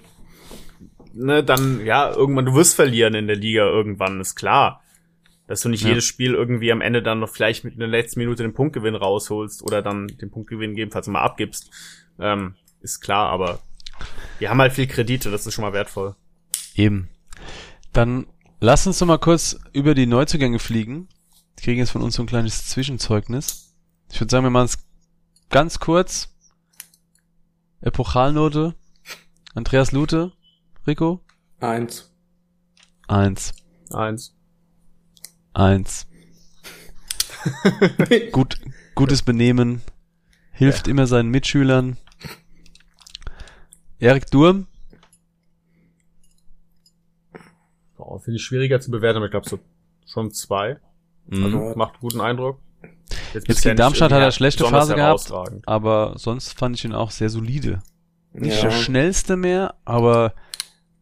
[1.15, 4.83] ne, dann, ja, irgendwann, du wirst verlieren in der Liga irgendwann, ist klar.
[5.49, 5.89] Dass du nicht Ja.
[5.91, 8.95] jedes Spiel irgendwie am Ende dann noch vielleicht mit in der letzten Minute den Punktgewinn
[8.95, 11.71] rausholst oder dann den Punktgewinn gegebenenfalls mal abgibst,
[12.21, 13.59] ähm, ist klar, aber
[14.39, 16.15] wir haben halt viel Kredite, das ist schon mal wertvoll.
[16.75, 17.09] Eben.
[17.93, 18.27] Dann
[18.61, 21.09] lass uns doch mal kurz über die Neuzugänge fliegen.
[21.59, 23.72] Die kriegen jetzt von uns so ein kleines Zwischenzeugnis.
[24.13, 24.79] Ich würde sagen, wir machen es
[25.49, 26.29] ganz kurz.
[27.81, 28.75] Epochalnote.
[29.55, 30.33] Andreas Lute.
[30.87, 31.25] Rico?
[31.61, 32.13] Eins.
[33.09, 33.55] Eins.
[33.91, 34.35] Eins.
[35.55, 36.07] Eins.
[38.33, 38.61] Gut,
[38.95, 39.81] gutes Benehmen.
[40.53, 41.97] Hilft immer seinen Mitschülern.
[43.99, 44.67] Erik Durm.
[47.97, 49.59] Boah, Finde ich schwieriger zu bewerten, aber ich glaube so
[50.07, 50.79] schon zwei.
[51.31, 51.73] Also Mhm.
[51.77, 52.61] macht guten Eindruck.
[53.35, 55.33] Jetzt bisher gegen Darmstadt hat er schlechte Phase gehabt,
[55.67, 57.83] aber sonst fand ich ihn auch sehr solide.
[58.33, 58.63] Nicht Ja.
[58.63, 60.33] der schnellste mehr, aber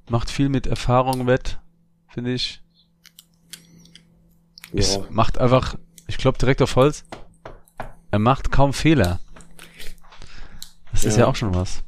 [0.08, 1.58] macht viel mit Erfahrung wett,
[2.08, 2.60] finde ich.
[4.72, 5.02] Es Ja.
[5.10, 7.04] macht einfach, ich glaube direkt auf Holz,
[8.10, 9.20] er macht kaum Fehler.
[10.92, 11.20] Das ist Ja.
[11.22, 11.82] ja auch schon was.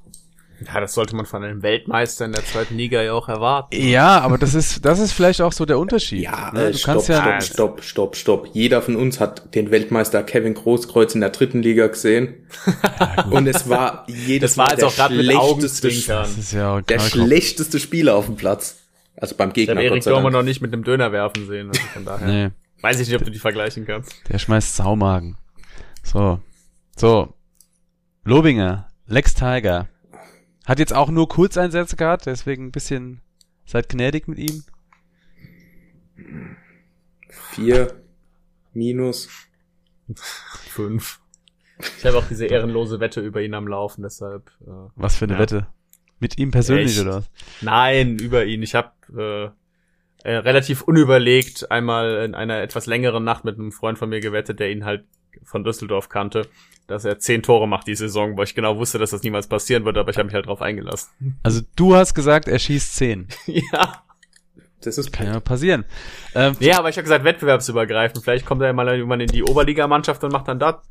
[0.66, 3.75] Ja, das sollte man von einem Weltmeister in der zweiten Liga ja auch erwarten.
[3.75, 6.22] Ja, aber das ist, das ist vielleicht auch so der Unterschied.
[6.22, 6.72] Ja, ne?
[6.72, 8.48] du stopp, kannst ja, stopp, stopp, stopp, stopp.
[8.55, 12.46] Jeder von uns hat den Weltmeister Kevin Großkreuz in der dritten Liga gesehen.
[13.31, 17.79] Und es war jedes Das war Mal jetzt der auch schlechteste, ist ja der schlechteste
[17.81, 18.79] Spieler auf dem Platz.
[19.16, 19.75] Also beim Ich Gegner.
[19.77, 21.68] habe Erik Dormer noch nicht mit einem Döner werfen sehen.
[21.68, 24.12] Also von daher Nee, weiß ich nicht, ob du die vergleichen kannst.
[24.29, 25.37] der schmeißt Saumagen.
[26.03, 26.40] So.
[26.96, 27.33] So.
[28.25, 29.88] Lobinger, Lex Tiger.
[30.66, 33.20] Hat jetzt auch nur Kurzeinsätze gehabt, deswegen ein bisschen,
[33.66, 34.62] seid gnädig mit ihm.
[37.29, 38.03] Vier
[38.72, 39.29] minus.
[40.14, 41.20] Fünf.
[41.98, 44.51] Ich habe auch diese ehrenlose Wette über ihn am Laufen, deshalb.
[44.61, 45.38] Äh, Was für eine Ja.
[45.40, 45.66] Wette.
[46.20, 47.01] Mit ihm persönlich Echt?
[47.01, 47.31] oder was?
[47.62, 48.62] Nein, über ihn.
[48.62, 48.92] Ich habe
[50.25, 54.20] äh, äh, relativ unüberlegt einmal in einer etwas längeren Nacht mit einem Freund von mir
[54.20, 55.05] gewettet, der ihn halt
[55.45, 56.47] von Düsseldorf kannte,
[56.87, 59.85] dass er zehn Tore macht die Saison, weil ich genau wusste, dass das niemals passieren
[59.85, 61.11] würde, aber ich habe mich halt drauf eingelassen.
[61.42, 63.29] Also du hast gesagt, er schießt 10.
[63.47, 64.03] ja.
[64.81, 65.85] Das ist Kann ja passieren.
[66.35, 68.25] Ähm, Ja, aber ich habe gesagt, wettbewerbsübergreifend.
[68.25, 70.83] Vielleicht kommt er ja mal irgendwann in die Oberligamannschaft und macht dann da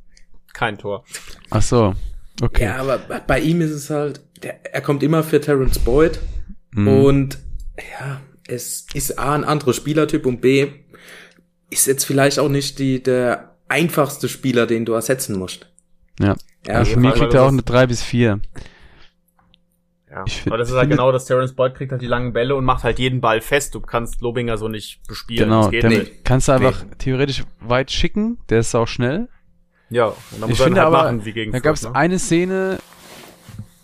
[0.53, 1.03] kein Tor.
[1.49, 1.93] ach so.
[2.41, 2.63] Okay.
[2.63, 6.19] Ja, aber bei ihm ist es halt, der, er kommt immer für Terence Boyd
[6.73, 6.87] Hm.
[6.87, 7.37] und
[7.99, 10.67] ja, es ist A ein anderer Spielertyp und B
[11.69, 15.71] ist jetzt vielleicht auch nicht die, der einfachste Spieler, den du ersetzen musst.
[16.19, 16.35] Ja.
[16.67, 18.39] Ja, also für jeden mich Fall, kriegt er auch eine 3 bis 4.
[20.11, 20.23] Ja.
[20.27, 22.65] Ich aber das ist halt genau das, Terence Boyd kriegt halt die langen Bälle und
[22.65, 23.73] macht halt jeden Ball fest.
[23.73, 25.49] Du kannst Lobinger so nicht bespielen.
[25.49, 26.25] Genau, das geht nicht.
[26.25, 29.29] kannst du einfach theoretisch weit schicken, der ist auch schnell.
[29.89, 31.83] Ja, und dann muss Ich er finde halt aber, machen, wie gegen da gab es
[31.83, 31.95] ne?
[31.95, 32.77] eine Szene,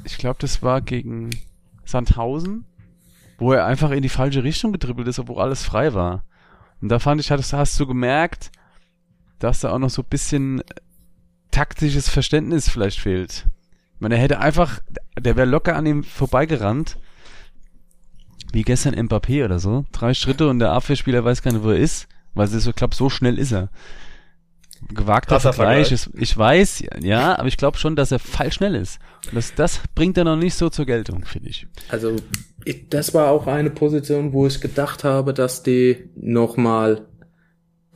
[0.03, 1.29] ich glaube, das war gegen
[1.85, 2.65] Sandhausen,
[3.37, 6.25] wo er einfach in die falsche Richtung gedribbelt ist, obwohl alles frei war.
[6.81, 8.51] Und da fand ich, hast, hast du gemerkt,
[9.39, 10.63] dass da auch noch so ein bisschen
[11.51, 13.45] taktisches Verständnis vielleicht fehlt.
[13.95, 14.79] Ich meine, er hätte einfach,
[15.19, 16.97] der wäre locker an ihm vorbeigerannt,
[18.53, 19.85] wie gestern Mbappé oder so.
[19.91, 22.93] Drei Schritte und der Abwehrspieler weiß gar nicht, wo er ist, weil es so klappt,
[22.93, 23.69] so schnell ist er.
[24.89, 26.07] Gewagter Krasser Vergleich, Vergleich.
[26.07, 28.99] ist, ich weiß, ja, aber ich glaube schon, dass er fall schnell ist.
[29.25, 31.65] Und das, das bringt er noch nicht so zur Geltung, finde ich.
[31.89, 32.15] Also
[32.63, 37.07] ich, das war auch eine Position, wo ich gedacht habe, dass die nochmal,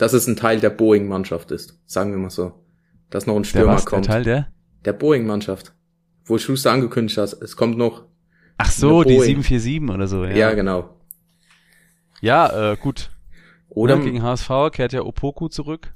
[0.02, 2.54] dass es ein Teil der Boeing-Mannschaft ist, sagen wir mal so.
[3.12, 4.06] Dass noch ein Der Stürmer was, der kommt.
[4.08, 4.48] Teil der?
[4.84, 5.76] Der Boeing-Mannschaft.
[6.26, 8.06] Wo Schuster angekündigt hat, es kommt noch.
[8.58, 9.44] Ach so, die Boeing.
[9.44, 10.32] 747 oder so, ja.
[10.32, 10.98] Ja, genau.
[12.20, 13.12] Ja, äh, gut.
[13.70, 15.94] Oder ja, gegen HSV kehrt ja Opoku zurück.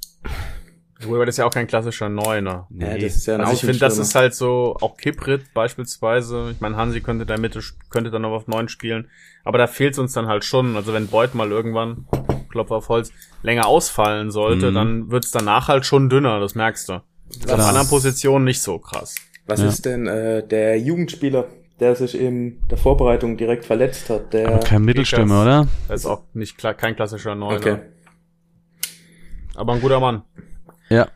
[1.00, 2.68] Wobei das ist ja auch kein klassischer Neuner.
[2.70, 6.50] Ja, das ist ja ein Also ich finde, das ist halt so, auch Kiprit beispielsweise.
[6.52, 9.08] Ich meine, Hansi könnte da Mitte, könnte dann noch auf neun spielen.
[9.42, 10.76] Aber da fehlt uns dann halt schon.
[10.76, 12.06] Also wenn Beuth mal irgendwann,
[12.56, 14.74] Klopf auf Holz, länger ausfallen sollte, Mhm.
[14.74, 17.02] dann wird's danach halt schon dünner, das merkst du.
[17.28, 19.14] Das ist auf anderen Positionen nicht so krass.
[19.46, 19.68] Was Ja.
[19.68, 21.46] ist denn äh, der Jugendspieler,
[21.80, 24.32] der sich in der Vorbereitung direkt verletzt hat?
[24.32, 25.68] Der Aber kein Mittelstürmer, oder?
[25.88, 27.56] Das ist auch nicht klar, kein klassischer Neuner.
[27.58, 27.78] Okay.
[29.54, 30.22] Aber ein guter Mann.
[30.88, 31.08] Ja.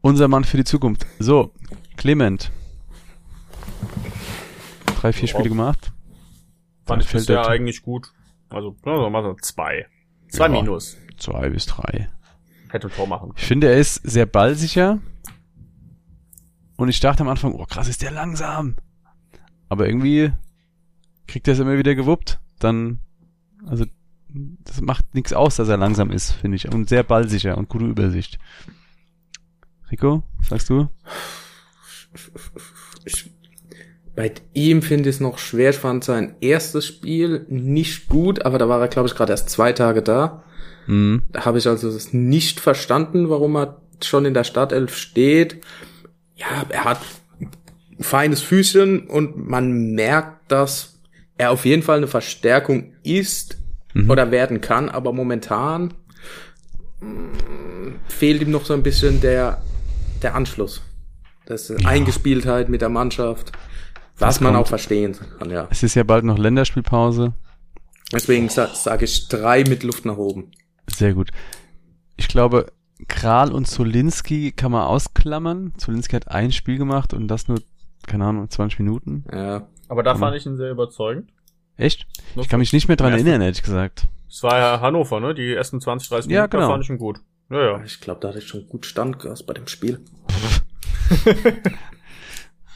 [0.00, 1.06] Unser Mann für die Zukunft.
[1.18, 1.52] So,
[1.96, 2.50] Clement.
[5.00, 5.92] Drei, vier Spiele gemacht.
[6.86, 8.08] Fand ich Fällt bisher eigentlich gut.
[8.50, 9.86] Also, ja, sagen wir mal so zwei.
[10.34, 10.52] Zwei Ja.
[10.62, 10.96] Minus.
[11.16, 12.08] Zwei bis drei.
[12.70, 13.32] Hätte ein Tor machen.
[13.36, 14.98] Ich finde, er ist sehr ballsicher.
[16.76, 18.76] Und ich dachte am Anfang, oh krass, ist der langsam.
[19.68, 20.32] Aber irgendwie
[21.28, 22.40] kriegt er es immer wieder gewuppt.
[22.58, 22.98] Dann,
[23.66, 23.84] also,
[24.28, 26.68] das macht nichts aus, dass er langsam ist, finde ich.
[26.68, 28.38] Und sehr ballsicher und gute Übersicht.
[29.90, 30.88] Rico, was sagst du?
[33.04, 33.30] ich,
[34.16, 35.70] bei ihm finde ich es noch schwer.
[35.70, 39.50] Ich fand sein erstes Spiel nicht gut, aber da war er, glaube ich, gerade erst
[39.50, 40.44] zwei Tage da.
[40.86, 41.22] Mhm.
[41.32, 45.62] Da habe ich also es nicht verstanden, warum er schon in der Startelf steht.
[46.36, 47.00] Ja, er hat
[47.40, 47.50] ein
[48.04, 50.98] feines Füßchen und man merkt, dass
[51.38, 53.58] er auf jeden Fall eine Verstärkung ist
[53.94, 54.10] Mhm.
[54.10, 55.94] oder werden kann, aber momentan
[57.00, 59.62] mh, fehlt ihm noch so ein bisschen der,
[60.22, 60.82] der Anschluss.
[61.46, 63.52] Das ist Eingespieltheit mit der Mannschaft,
[64.18, 64.64] was Das man kommt.
[64.64, 65.66] auch verstehen kann, ja.
[65.70, 67.32] Es ist ja bald noch Länderspielpause.
[68.12, 70.50] Deswegen sa sage ich drei mit Luft nach oben.
[70.88, 71.30] Sehr gut.
[72.16, 72.66] Ich glaube,
[73.08, 75.72] Kral und Zolinski kann man ausklammern.
[75.76, 77.60] Zolinski hat ein Spiel gemacht und das nur,
[78.06, 79.24] keine Ahnung, 20 Minuten.
[79.32, 79.66] Ja.
[79.88, 81.30] Aber da fand ich ihn sehr überzeugend.
[81.76, 82.06] Echt?
[82.36, 84.06] Ich kann mich nicht mehr dran Ja, erinnern, ehrlich gesagt.
[84.28, 85.34] Es war ja Hannover, ne?
[85.34, 86.70] Die ersten 20, 30 Ja, Minuten, da genau.
[86.70, 87.20] fand ich ihn gut.
[87.50, 87.82] Ja, ja.
[87.84, 90.00] Ich glaube, da hatte ich schon gut Standgas bei dem Spiel.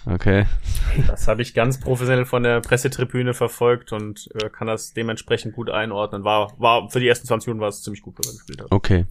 [0.09, 0.47] Okay.
[1.07, 5.69] Das habe ich ganz professionell von der Pressetribüne verfolgt und äh, kann das dementsprechend gut
[5.69, 6.25] einordnen.
[6.25, 8.73] War, war für die ersten 20 Minuten war es ziemlich gut, was er gespielt hat.
[8.73, 9.05] Okay.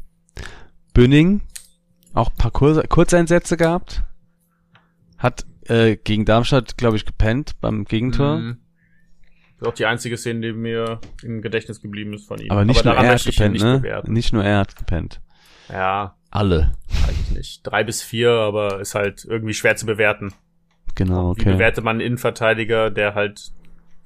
[0.93, 1.41] Bünning,
[2.13, 4.03] auch ein paar Kurse, Kurzeinsätze gehabt.
[5.19, 8.37] Hat äh, gegen Darmstadt, glaube ich, gepennt beim Gegentor.
[8.37, 8.57] Mhm.
[9.59, 12.49] Das ist auch die einzige Szene, die mir im Gedächtnis geblieben ist von ihm.
[12.49, 13.79] Aber nicht nur daran er hat gepennt, nicht ne?
[13.79, 14.13] bewerten.
[14.13, 15.21] Nicht nur er hat gepennt.
[15.69, 16.73] Ja, Alle.
[17.07, 17.67] eigentlich nicht.
[17.67, 20.33] Drei bis vier, aber ist halt irgendwie schwer zu bewerten.
[20.97, 21.53] Genau, Wie okay.
[21.53, 23.51] bewertet man einen Innenverteidiger, der halt,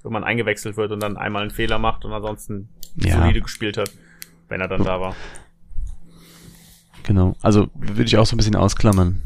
[0.04, 3.18] wenn man eingewechselt wird und dann einmal einen Fehler macht und ansonsten Ja.
[3.18, 3.90] solide gespielt hat,
[4.50, 5.16] wenn er dann da war.
[7.04, 7.36] Genau.
[7.42, 9.22] Also würde ich auch so ein bisschen ausklammern.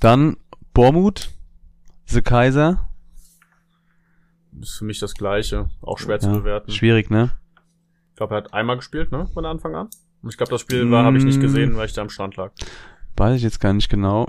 [0.00, 0.36] Dann
[0.74, 1.30] Bormut,
[2.06, 2.88] The Kaiser.
[4.60, 5.70] Ist für mich das Gleiche.
[5.80, 6.72] Auch schwer zu Ja, bewerten.
[6.72, 7.30] Schwierig, ne?
[8.10, 9.28] Ich glaube, er hat einmal gespielt, ne?
[9.32, 9.88] Von Anfang an.
[10.22, 11.42] Und ich glaube, das Spiel war, habe ich nicht Mm.
[11.42, 12.50] gesehen, weil ich da am Stand lag.
[13.16, 14.26] Weiß ich jetzt gar nicht genau.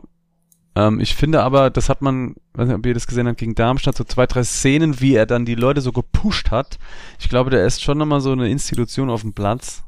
[0.76, 3.56] Ähm, ich finde aber, das hat man, weiß nicht, ob ihr das gesehen habt, gegen
[3.56, 6.80] Darmstadt, so zwei, drei Szenen, wie er dann die Leute so gepusht hat.
[7.20, 9.84] Ich glaube, der ist schon nochmal so eine Institution auf dem Platz.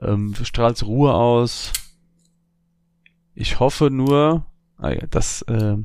[0.00, 1.72] Ähm, strahlt Ruhe aus.
[3.34, 4.46] Ich hoffe nur,
[4.78, 5.76] ah ja, dass, äh,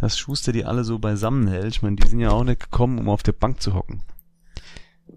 [0.00, 1.76] dass Schuster die alle so beisammen hält.
[1.76, 4.02] Ich meine, die sind ja auch nicht gekommen, um auf der Bank zu hocken.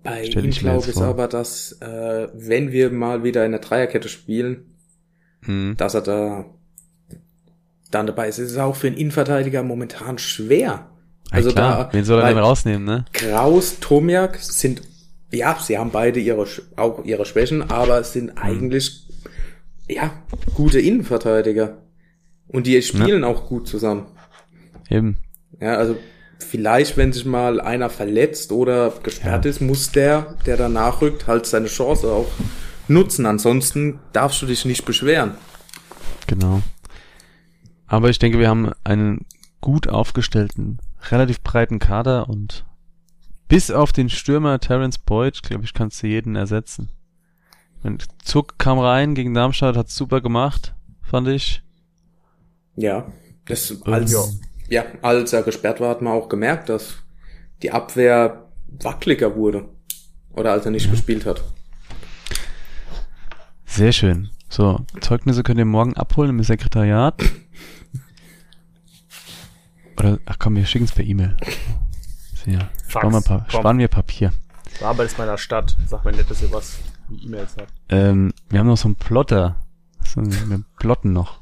[0.03, 4.09] Bei Stell ihm glaube ich aber, dass äh, wenn wir mal wieder in der Dreierkette
[4.09, 4.69] spielen,
[5.45, 5.75] Mhm.
[5.77, 6.45] dass er da
[7.93, 8.39] dann dabei ist.
[8.39, 10.87] Es ist auch für einen Innenverteidiger momentan schwer.
[11.31, 11.83] Also ja, klar.
[11.85, 13.05] da, Wen soll er denn rausnehmen, ne?
[13.13, 14.81] Kraus, Tomiak sind,
[15.31, 18.19] ja, sie haben beide ihre, auch ihre Schwächen, aber es Mhm.
[18.19, 19.07] sind eigentlich,
[19.89, 20.11] ja,
[20.53, 21.77] gute Innenverteidiger.
[22.47, 24.05] Und die spielen auch gut zusammen.
[24.89, 25.17] Eben.
[25.59, 25.95] Ja, also
[26.39, 29.49] vielleicht, wenn sich mal einer verletzt oder gesperrt Ja.
[29.51, 32.27] ist, muss der, der danach rückt, halt seine Chance auch
[32.87, 33.25] nutzen.
[33.25, 35.31] Ansonsten darfst du dich nicht beschweren.
[36.27, 36.61] Genau.
[37.87, 39.25] Aber ich denke, wir haben einen
[39.61, 42.65] gut aufgestellten, relativ breiten Kader und
[43.47, 46.89] bis auf den Stürmer Terence Boyd, glaube ich, kannst du jeden ersetzen.
[47.83, 51.61] Und Zuck kam rein gegen Darmstadt, hat super gemacht, fand ich.
[52.75, 53.11] Ja,
[53.45, 54.11] das als,
[54.67, 54.83] Ja.
[54.83, 56.95] ja, als er gesperrt war, hat man auch gemerkt, dass
[57.61, 58.49] die Abwehr
[58.81, 59.69] wackeliger wurde.
[60.31, 61.43] Oder als er nicht gespielt hat.
[63.65, 64.29] Sehr schön.
[64.49, 67.21] So, Zeugnisse könnt ihr morgen abholen im Sekretariat.
[69.97, 71.35] Oder, ach komm, wir schicken es per E-Mail.
[72.45, 73.59] Ja, sparen wir, pa komm.
[73.59, 74.33] sparen wir Papier.
[74.79, 75.77] Du arbeitest mal in der Stadt.
[75.87, 76.79] Sag mir nicht, dass ihr was
[77.09, 77.71] wie E-Mails habt.
[77.89, 79.55] Ähm, wir haben noch so einen Plotter.
[80.03, 81.39] So, wir plotten noch.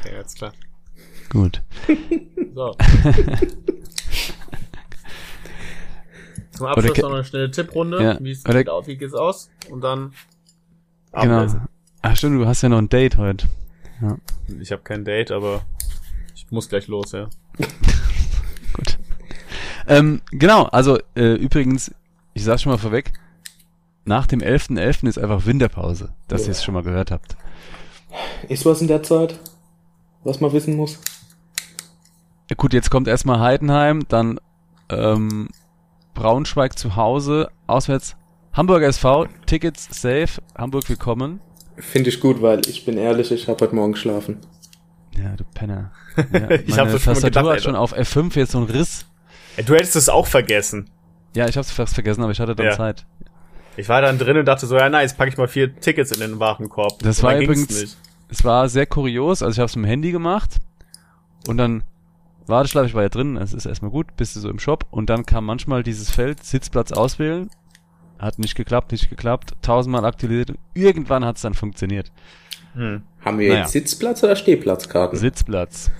[0.00, 0.52] Okay, jetzt klar.
[1.30, 1.62] Gut.
[2.54, 2.76] So.
[6.52, 8.02] Zum Abschluss noch eine schnelle Tipprunde.
[8.02, 9.50] Ja, Wie, es oder- geht aus, wie geht's aus?
[9.70, 10.12] Und dann
[11.12, 11.34] Genau.
[11.36, 11.62] Abendessen.
[12.02, 13.46] Ach stimmt, du hast ja noch ein Date heute.
[14.00, 14.16] Ja,
[14.60, 15.62] Ich habe kein Date, aber
[16.36, 17.28] ich muss gleich los, ja.
[18.74, 18.98] gut.
[19.88, 21.94] Ähm, genau, also äh, übrigens,
[22.34, 23.12] ich sag's schon mal vorweg,
[24.04, 25.08] nach dem 11.11.
[25.08, 27.36] ist einfach Winterpause, dass ihr es schon mal gehört habt.
[28.48, 29.40] Ist was in der Zeit,
[30.24, 30.98] was man wissen muss?
[32.50, 34.38] Ja, gut, jetzt kommt erstmal Heidenheim, dann
[34.90, 35.48] ähm,
[36.14, 38.14] Braunschweig zu Hause, auswärts
[38.52, 41.40] Hamburger SV, Tickets safe, Hamburg willkommen.
[41.76, 44.38] Finde ich gut, weil ich bin ehrlich, ich habe heute Morgen geschlafen.
[45.18, 45.90] Ja, du Penner.
[46.16, 49.06] Ja, Ich meine hab's schon Tastatur gedacht, hat schon auf F5 jetzt so einen Riss.
[49.64, 50.90] Du hättest es auch vergessen.
[51.34, 52.72] Ja, ich hab's fast vergessen, aber ich hatte dann Ja.
[52.76, 53.04] Zeit.
[53.76, 56.20] Ich war dann drin und dachte so, ja nice, packe ich mal vier Tickets in
[56.20, 56.98] den Warenkorb.
[57.00, 57.96] Das Und war übrigens- nicht.
[58.28, 60.56] Es war sehr kurios, also ich habe es mit dem Handy gemacht
[61.46, 61.84] und dann
[62.46, 65.10] Warteschleife, ich war ja drin, es ist erstmal gut, bist du so im Shop und
[65.10, 67.50] dann kam manchmal dieses Feld Sitzplatz auswählen,
[68.18, 72.10] hat nicht geklappt, nicht geklappt, tausendmal aktualisiert und irgendwann hat es dann funktioniert.
[72.74, 73.02] Hm.
[73.24, 73.60] Haben wir Naja.
[73.62, 75.18] jetzt Sitzplatz oder Stehplatzkarten?
[75.18, 75.90] Sitzplatz,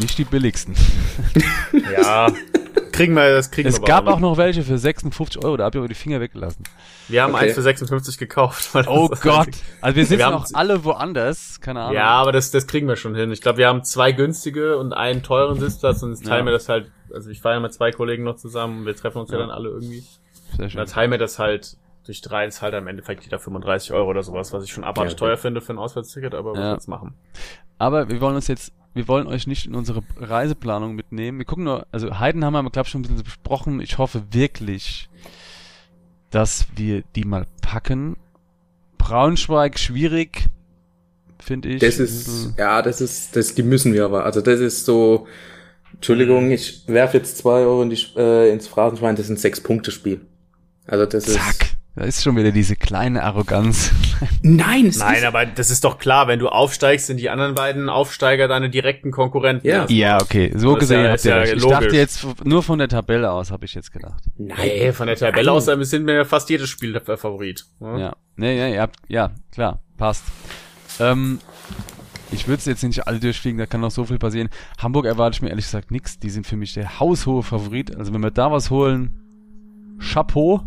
[0.00, 0.74] nicht die billigsten.
[1.92, 2.30] Ja,
[2.92, 4.14] kriegen wir, das kriegen Es wir aber gab alle.
[4.16, 6.62] auch noch welche für 56 Euro, da hab ich aber die Finger weggelassen.
[7.08, 7.46] Wir haben Okay.
[7.46, 8.70] eins für 56 gekauft.
[8.86, 9.48] Oh Gott,
[9.80, 11.94] also wir sind noch alle woanders, keine Ahnung.
[11.94, 13.30] Ja, aber das, das kriegen wir schon hin.
[13.32, 16.46] Ich glaube, wir haben zwei günstige und einen teuren Sitzplatz und jetzt teilen Ja.
[16.46, 19.30] wir das halt, also ich fahre ja mit zwei Kollegen noch zusammen, wir treffen uns
[19.30, 19.42] ja, Ja.
[19.46, 20.04] dann alle irgendwie.
[20.56, 20.78] Sehr Und schön.
[20.78, 24.22] dann teilen wir das halt durch drei, ist halt am Endeffekt jeder 35 Euro oder
[24.22, 25.24] sowas, was ich schon abartig Ja, okay.
[25.26, 26.72] teuer finde für ein Auswärtsticket, aber was Ja.
[26.74, 27.14] jetzt machen?
[27.78, 31.38] Aber wir wollen uns jetzt, wir wollen euch nicht in unsere Reiseplanung mitnehmen.
[31.38, 33.80] Wir gucken nur, also Heidenhammer haben wir, glaube ich, schon ein bisschen besprochen.
[33.80, 35.08] Ich hoffe wirklich,
[36.30, 38.16] dass wir die mal packen.
[38.98, 40.46] Braunschweig schwierig,
[41.38, 41.80] finde ich.
[41.80, 44.24] Das ist, ja, das ist, das, die müssen wir aber.
[44.24, 45.26] Also das ist so,
[45.94, 50.20] Entschuldigung, ich werfe jetzt zwei Euro in die, äh, ins Phrasenschwein, das ist ein Sechs-Punkte-Spiel.
[50.86, 51.34] Also das ist.
[51.34, 51.70] Zack.
[51.96, 53.92] Da ist schon wieder diese kleine Arroganz.
[54.42, 57.54] Nein, es Nein, ist, aber das ist doch klar, wenn du aufsteigst, sind die anderen
[57.54, 59.64] beiden Aufsteiger deine direkten Konkurrenten.
[59.64, 59.86] Ja.
[59.88, 60.50] ja, okay.
[60.56, 61.54] So Das ist gesehen ja- habt ist ihr ja recht.
[61.54, 64.24] Ich dachte jetzt nur von der Tabelle aus, habe ich jetzt gedacht.
[64.36, 67.64] Nee, von der Tabelle aus äh, sind wir ja fast jedes Spiel der Favorit.
[67.78, 68.00] ne?
[68.00, 68.16] Ja.
[68.34, 70.24] Nee, ihr habt, ja, klar, passt.
[70.98, 71.38] Ähm,
[72.32, 74.48] ich würde es jetzt nicht alle durchfliegen, da kann noch so viel passieren.
[74.78, 76.18] Hamburg erwarte ich mir ehrlich gesagt nichts.
[76.18, 77.94] Die sind für mich der haushohe Favorit.
[77.94, 79.20] Also wenn wir da was holen,
[80.00, 80.62] Chapeau,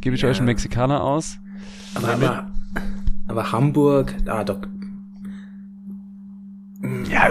[0.00, 0.28] gebe ich Ja.
[0.28, 1.38] euch einen Mexikaner aus.
[1.94, 2.50] Aber, aber,
[3.26, 4.60] aber Hamburg, ah doch.
[7.10, 7.22] Ja,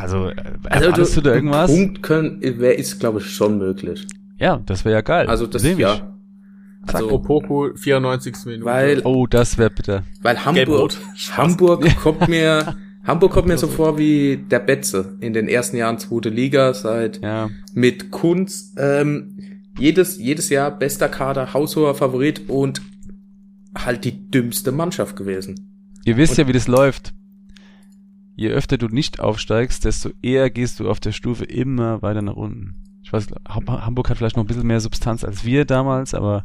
[0.00, 0.32] also, äh,
[0.68, 1.70] Also erwartest du da irgendwas?
[1.70, 4.06] Punkt können, ist, glaube ich, schon möglich.
[4.38, 5.26] Ja, das wäre ja geil.
[5.28, 6.12] Also das Seh ja.
[6.92, 8.34] Also, Opoku, 94.
[8.46, 8.64] Minute.
[8.64, 10.02] weil, Oh, das wäre bitter.
[10.22, 10.92] weil Hamburg.
[11.36, 15.98] Hamburg kommt mir, Hamburg kommt mir so vor wie der Betze in den ersten Jahren
[15.98, 17.48] zweite Liga seit Ja.
[17.74, 19.36] mit Kunz ähm,
[19.78, 22.82] jedes jedes Jahr bester Kader, haushoher Favorit und
[23.76, 25.94] halt die dümmste Mannschaft gewesen.
[26.04, 27.12] Ihr wisst ja, wie das läuft.
[28.34, 32.36] Je öfter du nicht aufsteigst, desto eher gehst du auf der Stufe immer weiter nach
[32.36, 32.74] unten.
[33.02, 36.44] Ich weiß, Ham- Hamburg hat vielleicht noch ein bisschen mehr Substanz als wir damals, aber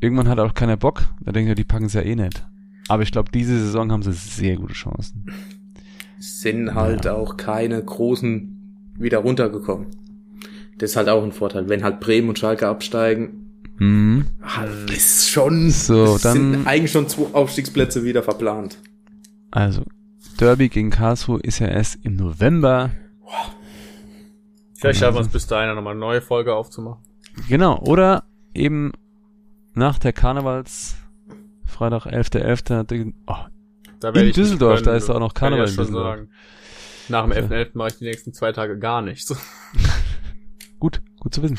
[0.00, 1.04] irgendwann hat auch keiner Bock.
[1.20, 2.46] Da denken wir, die packen es ja eh nicht.
[2.88, 5.26] Aber ich glaube, diese Saison haben sie sehr gute Chancen.
[6.18, 9.86] Sind halt auch keine großen wieder runtergekommen.
[10.78, 11.68] Das ist halt auch ein Vorteil.
[11.68, 13.38] Wenn halt Bremen und Schalke absteigen,
[13.78, 14.26] Mhm.
[14.42, 18.78] halt, ist schon, So, es dann- sind eigentlich schon zwei Aufstiegsplätze wieder verplant.
[19.50, 19.82] Also,
[20.40, 22.90] Derby gegen Karlsruhe ist ja erst im November.
[24.74, 27.02] Vielleicht schaffen wir es bis dahin nochmal eine neue Folge aufzumachen.
[27.48, 28.92] Genau, oder eben
[29.74, 30.96] nach der Karnevals,
[31.64, 32.84] Freitag 11.11.
[32.84, 33.34] den- Oh,
[34.00, 36.16] Da In Düsseldorf, können, da ist auch noch Karneval ja in schon Düsseldorf.
[36.16, 36.28] sagen.
[37.08, 37.70] Nach dem 11.11.
[37.74, 39.32] mache ich die nächsten zwei Tage gar nichts.
[40.82, 41.58] gut, gut zu wissen.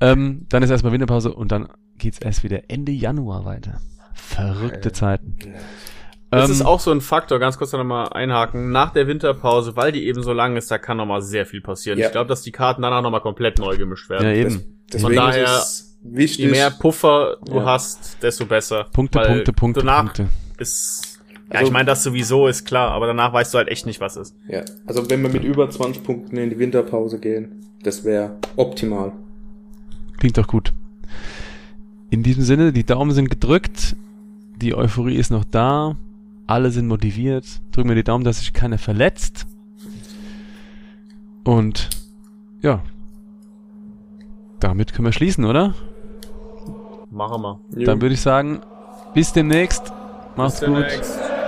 [0.00, 3.80] Ähm, dann ist erstmal Winterpause und dann geht's erst wieder Ende Januar weiter.
[4.14, 5.36] Verrückte Zeiten.
[6.32, 8.72] Das Ähm, ist auch so ein Faktor, ganz kurz nochmal einhaken.
[8.72, 12.00] Nach der Winterpause, weil die eben so lang ist, da kann nochmal sehr viel passieren.
[12.00, 12.06] Ja.
[12.06, 14.26] Ich glaube, dass die Karten danach nochmal komplett neu gemischt werden.
[14.36, 14.82] Ja, Das, eben.
[14.92, 16.38] deswegen daher, ist es wichtig.
[16.46, 17.64] Je mehr Puffer du Ja.
[17.66, 18.86] hast, desto besser.
[18.92, 20.28] Punkte, Weil Punkte, Punkte, danach Punkte.
[20.58, 21.05] ist,
[21.48, 24.00] ja, Also- ich meine, das sowieso ist klar, aber danach weißt du halt echt nicht,
[24.00, 24.34] was ist.
[24.48, 29.12] ja, also wenn wir mit über 20 Punkten in die Winterpause gehen, das wäre optimal.
[30.18, 30.72] Klingt doch gut.
[32.10, 33.96] In diesem Sinne, die Daumen sind gedrückt,
[34.56, 35.96] die Euphorie ist noch da,
[36.46, 37.44] alle sind motiviert.
[37.72, 39.46] Drücken wir die Daumen, dass sich keiner verletzt.
[41.44, 41.90] Und
[42.62, 42.82] ja,
[44.60, 45.74] damit können wir schließen, oder?
[47.10, 47.84] Machen wir.
[47.84, 48.60] Dann würde ich sagen,
[49.14, 49.92] bis demnächst.
[50.36, 50.78] Macht's Bis gut.
[50.78, 51.18] demnächst.